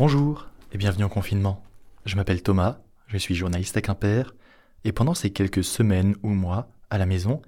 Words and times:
Bonjour 0.00 0.48
et 0.72 0.78
bienvenue 0.78 1.04
en 1.04 1.10
confinement. 1.10 1.62
Je 2.06 2.16
m'appelle 2.16 2.42
Thomas, 2.42 2.78
je 3.06 3.18
suis 3.18 3.34
journaliste 3.34 3.76
à 3.76 3.82
Quimper 3.82 4.34
et 4.82 4.92
pendant 4.92 5.12
ces 5.12 5.30
quelques 5.30 5.62
semaines 5.62 6.16
ou 6.22 6.30
mois 6.30 6.70
à 6.88 6.96
la 6.96 7.04
maison, 7.04 7.42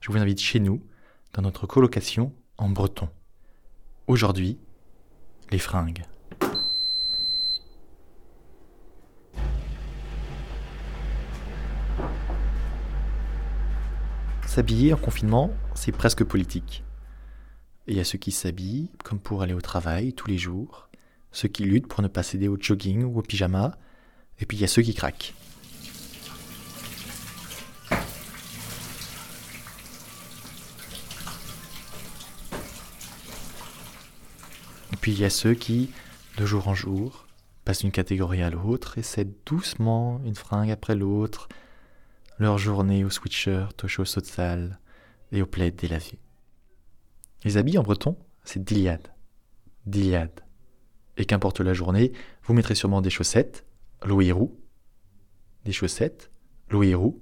je 0.00 0.12
vous 0.12 0.18
invite 0.18 0.40
chez 0.40 0.60
nous, 0.60 0.86
dans 1.32 1.42
notre 1.42 1.66
colocation 1.66 2.32
en 2.58 2.68
breton. 2.68 3.08
Aujourd'hui, 4.06 4.56
les 5.50 5.58
fringues. 5.58 6.04
S'habiller 14.46 14.92
en 14.92 14.98
confinement, 14.98 15.50
c'est 15.74 15.90
presque 15.90 16.22
politique. 16.22 16.84
Et 17.88 17.94
il 17.94 17.96
y 17.96 18.00
a 18.00 18.04
ceux 18.04 18.18
qui 18.18 18.30
s'habillent 18.30 18.92
comme 19.02 19.18
pour 19.18 19.42
aller 19.42 19.54
au 19.54 19.60
travail 19.60 20.12
tous 20.12 20.28
les 20.28 20.38
jours, 20.38 20.86
ceux 21.32 21.48
qui 21.48 21.64
luttent 21.64 21.88
pour 21.88 22.02
ne 22.02 22.08
pas 22.08 22.22
céder 22.22 22.48
au 22.48 22.56
jogging 22.58 23.04
ou 23.04 23.18
au 23.18 23.22
pyjama, 23.22 23.76
et 24.40 24.46
puis 24.46 24.56
il 24.56 24.60
y 24.60 24.64
a 24.64 24.68
ceux 24.68 24.82
qui 24.82 24.94
craquent. 24.94 25.34
Et 34.92 34.96
puis 35.00 35.12
il 35.12 35.20
y 35.20 35.24
a 35.24 35.30
ceux 35.30 35.54
qui, 35.54 35.90
de 36.36 36.46
jour 36.46 36.68
en 36.68 36.74
jour, 36.74 37.26
passent 37.64 37.80
d'une 37.80 37.92
catégorie 37.92 38.42
à 38.42 38.50
l'autre 38.50 38.98
et 38.98 39.02
cèdent 39.02 39.34
doucement 39.44 40.20
une 40.24 40.36
fringue 40.36 40.70
après 40.70 40.94
l'autre, 40.94 41.48
leur 42.38 42.58
journée 42.58 43.04
au 43.04 43.10
sweatshirt, 43.10 43.84
aux 43.84 43.88
chausseaux 43.88 44.20
de 44.20 44.26
salle 44.26 44.78
et 45.32 45.42
au 45.42 45.46
plaid 45.46 45.74
délavé. 45.74 46.18
Les 47.44 47.56
habits 47.56 47.78
en 47.78 47.82
breton, 47.82 48.16
c'est 48.44 48.62
diliade. 48.62 49.08
Diliade. 49.84 50.45
Et 51.16 51.24
qu'importe 51.24 51.60
la 51.60 51.72
journée, 51.72 52.12
vous 52.44 52.54
mettrez 52.54 52.74
sûrement 52.74 53.00
des 53.00 53.10
chaussettes, 53.10 53.64
l'ouïrou, 54.04 54.56
des 55.64 55.72
chaussettes, 55.72 56.30
l'ouïrou, 56.70 57.20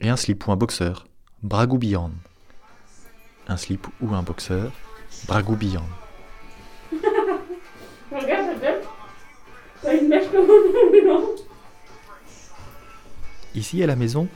et 0.00 0.08
un 0.08 0.16
slip 0.16 0.46
ou 0.46 0.52
un 0.52 0.56
boxeur, 0.56 1.06
bragoubillan. 1.42 2.10
Un 3.48 3.56
slip 3.56 3.86
ou 4.00 4.14
un 4.14 4.22
boxeur, 4.22 4.72
bragoubillan. 5.26 5.86
Regarde, 8.10 8.60
ça 8.60 8.74
T'as 9.82 10.00
une 10.00 10.08
mèche 10.08 10.30
comme 10.30 10.48
un 10.50 11.42
Ici 13.54 13.82
à 13.82 13.86
la 13.86 13.96
maison, 13.96 14.28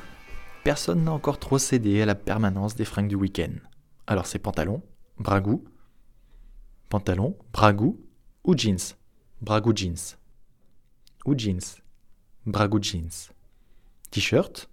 personne 0.63 1.05
n'a 1.05 1.13
encore 1.13 1.39
trop 1.39 1.59
cédé 1.59 2.03
à 2.03 2.07
la 2.07 2.15
permanence 2.15 2.75
des 2.75 2.85
fringues 2.85 3.09
du 3.09 3.15
week-end. 3.15 3.53
Alors 4.07 4.27
c'est 4.27 4.39
pantalon, 4.39 4.83
bragou, 5.19 5.65
pantalon, 6.89 7.37
bragou 7.53 8.01
ou 8.45 8.57
jeans, 8.57 8.95
bragou 9.41 9.75
jeans, 9.75 10.17
ou 11.25 11.37
jeans, 11.37 11.83
bragou 12.47 12.83
jeans, 12.83 13.31
t-shirt, 14.11 14.69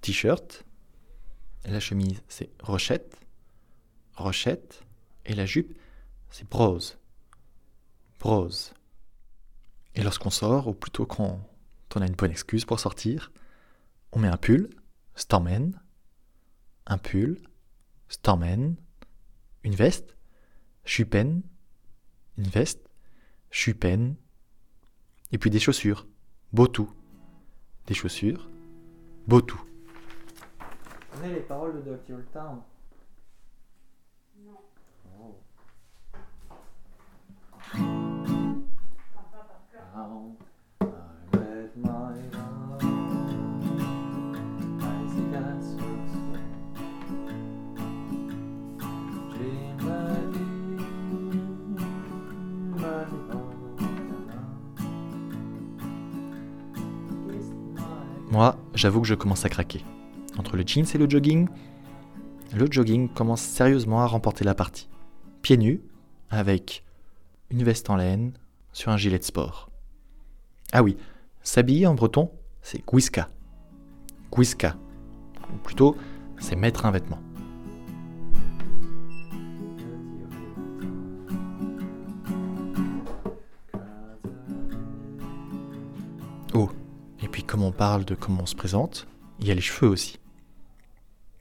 t-shirt, 0.00 0.64
la 1.64 1.80
chemise 1.80 2.22
c'est 2.28 2.50
rochette, 2.62 3.16
rochette, 4.14 4.82
et 5.24 5.34
la 5.34 5.46
jupe 5.46 5.76
c'est 6.30 6.48
brose, 6.48 6.98
brose. 8.18 8.72
Et 9.94 10.02
lorsqu'on 10.02 10.30
sort, 10.30 10.68
ou 10.68 10.72
plutôt 10.72 11.04
quand 11.04 11.38
on 11.94 12.00
a 12.00 12.06
une 12.06 12.14
bonne 12.14 12.30
excuse 12.30 12.64
pour 12.64 12.80
sortir, 12.80 13.30
on 14.12 14.18
met 14.18 14.28
un 14.28 14.38
pull, 14.38 14.70
stormen, 15.14 15.78
un 16.86 16.98
pull, 16.98 17.38
stormen, 18.08 18.76
une 19.62 19.74
veste, 19.74 20.16
chupen, 20.84 21.42
une 22.38 22.44
veste, 22.44 22.88
chupen, 23.50 24.16
et 25.30 25.38
puis 25.38 25.50
des 25.50 25.58
chaussures, 25.58 26.06
botou. 26.52 26.92
Des 27.86 27.94
chaussures, 27.94 28.50
botou. 29.26 29.60
Vous 31.12 31.28
les 31.28 31.40
paroles 31.40 31.84
de 31.84 31.96
Moi, 58.32 58.56
j'avoue 58.74 59.02
que 59.02 59.06
je 59.06 59.14
commence 59.14 59.44
à 59.44 59.50
craquer. 59.50 59.84
Entre 60.38 60.56
le 60.56 60.64
jeans 60.66 60.86
et 60.94 60.96
le 60.96 61.06
jogging, 61.06 61.48
le 62.56 62.66
jogging 62.70 63.10
commence 63.10 63.42
sérieusement 63.42 64.00
à 64.00 64.06
remporter 64.06 64.42
la 64.42 64.54
partie. 64.54 64.88
Pieds 65.42 65.58
nus, 65.58 65.82
avec 66.30 66.82
une 67.50 67.62
veste 67.62 67.90
en 67.90 67.96
laine, 67.96 68.32
sur 68.72 68.90
un 68.90 68.96
gilet 68.96 69.18
de 69.18 69.22
sport. 69.22 69.68
Ah 70.72 70.82
oui, 70.82 70.96
s'habiller 71.42 71.86
en 71.86 71.94
breton, 71.94 72.30
c'est 72.62 72.82
guisca. 72.90 73.28
Guisca. 74.34 74.76
Ou 75.52 75.58
plutôt, 75.58 75.94
c'est 76.38 76.56
mettre 76.56 76.86
un 76.86 76.90
vêtement. 76.90 77.20
On 87.62 87.72
parle 87.72 88.04
de 88.04 88.14
comment 88.14 88.42
on 88.42 88.46
se 88.46 88.54
présente, 88.54 89.06
il 89.40 89.46
y 89.46 89.50
a 89.50 89.54
les 89.54 89.60
cheveux 89.60 89.88
aussi. 89.88 90.18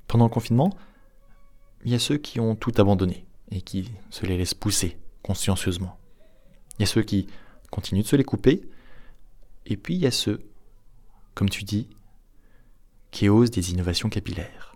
Pendant 0.08 0.26
le 0.26 0.32
confinement, 0.32 0.72
il 1.84 1.92
y 1.92 1.96
a 1.96 2.00
ceux 2.00 2.18
qui 2.18 2.40
ont 2.40 2.56
tout 2.56 2.74
abandonné 2.78 3.26
et 3.50 3.62
qui 3.62 3.92
se 4.10 4.26
les 4.26 4.38
laissent 4.38 4.54
pousser 4.54 4.98
consciencieusement. 5.24 5.98
Il 6.78 6.82
y 6.82 6.84
a 6.84 6.88
ceux 6.88 7.04
qui 7.04 7.28
continuent 7.70 8.02
de 8.02 8.08
se 8.08 8.16
les 8.16 8.24
couper, 8.24 8.62
et 9.66 9.78
puis 9.78 9.96
il 9.96 10.02
y 10.02 10.08
a 10.08 10.12
ceux, 10.12 10.42
comme 11.34 11.50
tu 11.50 11.64
dis, 11.64 11.90
qui 13.12 13.30
osent 13.30 13.52
des 13.52 13.72
innovations 13.72 14.10
capillaires. 14.10 14.76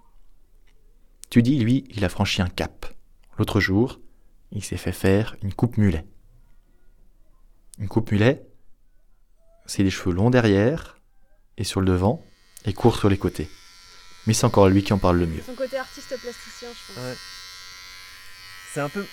Tu 1.29 1.41
dis, 1.41 1.57
lui, 1.59 1.85
il 1.89 2.05
a 2.05 2.09
franchi 2.09 2.41
un 2.41 2.49
cap. 2.49 2.85
L'autre 3.37 3.59
jour, 3.59 3.99
il 4.51 4.63
s'est 4.63 4.77
fait 4.77 4.91
faire 4.91 5.35
une 5.41 5.53
coupe 5.53 5.77
mulet. 5.77 6.05
Une 7.77 7.87
coupe 7.87 8.11
mulet, 8.11 8.47
c'est 9.65 9.83
des 9.83 9.89
cheveux 9.89 10.13
longs 10.13 10.29
derrière 10.29 10.94
et 11.57 11.63
sur 11.63 11.81
le 11.81 11.87
devant 11.87 12.25
et 12.65 12.73
courts 12.73 12.97
sur 12.97 13.09
les 13.09 13.17
côtés. 13.17 13.49
Mais 14.27 14.33
c'est 14.33 14.45
encore 14.45 14.67
lui 14.69 14.83
qui 14.83 14.93
en 14.93 14.97
parle 14.97 15.17
le 15.19 15.27
mieux. 15.27 15.43
Son 15.45 15.53
côté 15.53 15.77
artiste 15.77 16.07
plasticien, 16.09 16.69
je 16.71 16.93
pense. 16.93 17.03
Ouais. 17.03 17.15
C'est 18.73 18.79
un 18.81 18.89
peu. 18.89 19.05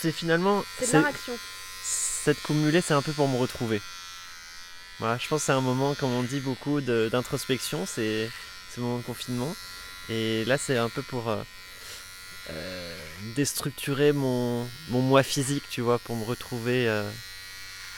c'est- 0.00 0.12
finalement. 0.12 0.64
C'est 0.80 1.00
de 1.00 1.04
action. 1.04 1.32
cette 1.82 2.40
cumulée, 2.42 2.80
c'est 2.80 2.94
un 2.94 3.02
peu 3.02 3.12
pour 3.12 3.28
me 3.28 3.36
retrouver. 3.36 3.80
Voilà, 4.98 5.18
je 5.18 5.26
pense 5.28 5.40
que 5.40 5.46
c'est 5.46 5.52
un 5.52 5.60
moment, 5.60 5.94
comme 5.94 6.12
on 6.12 6.22
dit 6.22 6.40
beaucoup, 6.40 6.80
de- 6.80 7.08
d'introspection, 7.10 7.86
c'est 7.86 8.30
ce 8.74 8.80
moment 8.80 8.98
de 8.98 9.02
confinement. 9.02 9.54
Et 10.08 10.44
là, 10.44 10.56
c'est 10.58 10.76
un 10.76 10.88
peu 10.88 11.02
pour 11.02 11.28
euh, 11.28 11.42
euh, 12.50 12.96
déstructurer 13.34 14.12
mon, 14.12 14.68
mon 14.88 15.00
moi 15.00 15.22
physique, 15.22 15.64
tu 15.70 15.80
vois, 15.80 15.98
pour 15.98 16.16
me 16.16 16.24
retrouver 16.24 16.88
euh, 16.88 17.08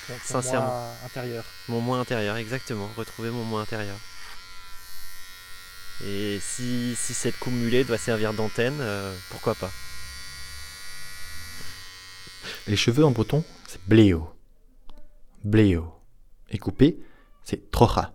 Ton- 0.06 0.14
ton 0.14 0.20
Sincèrement. 0.24 0.66
moi 0.68 0.94
intérieur. 1.04 1.44
mon 1.68 1.80
moi 1.80 1.98
intérieur, 1.98 2.36
exactement, 2.36 2.88
retrouver 2.96 3.30
mon 3.30 3.44
moi 3.44 3.60
intérieur. 3.62 3.96
Et 6.04 6.40
si, 6.40 6.96
si 6.96 7.14
cette 7.14 7.38
cumulée 7.38 7.84
doit 7.84 7.98
servir 7.98 8.32
d'antenne, 8.34 8.78
euh, 8.80 9.16
pourquoi 9.30 9.54
pas? 9.54 9.70
Les 12.66 12.76
cheveux 12.76 13.04
en 13.04 13.10
breton, 13.12 13.44
c'est 13.68 13.80
bléo. 13.86 14.34
Bléo. 15.44 15.94
Et 16.50 16.58
coupé, 16.58 16.98
c'est 17.44 17.70
trocha. 17.70 18.12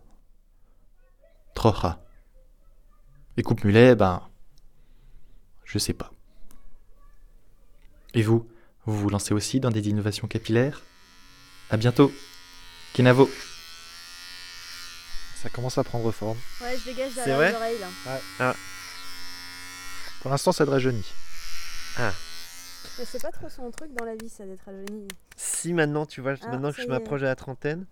Trocha. 1.56 2.00
Et 3.38 3.44
coupe 3.44 3.64
mulet, 3.64 3.96
ben. 3.96 4.22
Je 5.64 5.80
sais 5.80 5.94
pas. 5.94 6.12
Et 8.14 8.22
vous, 8.22 8.48
vous 8.86 8.98
vous 8.98 9.10
lancez 9.10 9.34
aussi 9.34 9.60
dans 9.60 9.70
des 9.72 9.88
innovations 9.90 10.28
capillaires? 10.28 10.82
À 11.70 11.78
bientôt. 11.78 12.12
Kenavo. 12.94 13.30
Ça 15.42 15.50
commence 15.50 15.78
à 15.78 15.84
prendre 15.84 16.12
forme. 16.12 16.38
Ouais, 16.62 16.78
je 16.78 16.86
dégage 16.86 17.14
derrière 17.14 17.40
les 17.40 17.56
oreilles 17.56 17.78
là. 18.40 18.56
Pour 20.22 20.32
l'instant, 20.32 20.52
ça 20.52 20.66
te 20.66 20.72
rajeunit. 20.72 21.06
Mais 22.00 23.06
c'est 23.06 23.22
pas 23.22 23.32
trop 23.32 23.50
son 23.50 23.70
truc 23.72 23.94
dans 23.94 24.06
la 24.06 24.16
vie, 24.16 24.30
ça 24.30 24.46
d'être 24.46 24.66
rajeuni. 24.66 25.08
Si 25.36 25.74
maintenant, 25.74 26.06
tu 26.06 26.22
vois, 26.22 26.34
Ah, 26.42 26.48
maintenant 26.50 26.72
que 26.72 26.82
je 26.82 26.88
m'approche 26.88 27.22
de 27.22 27.26
la 27.26 27.36
trentaine, 27.36 27.86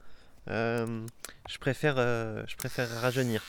euh, 0.50 1.06
je, 1.48 1.58
préfère, 1.60 1.96
euh, 1.98 2.44
je 2.48 2.56
préfère 2.56 2.90
rajeunir. 3.02 3.44